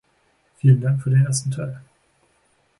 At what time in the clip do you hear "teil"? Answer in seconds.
1.51-1.79